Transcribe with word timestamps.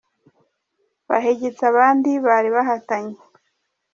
wahigitse 1.09 1.63
abandi 1.71 2.11
bari 2.25 2.49
bahatanye. 2.55 3.17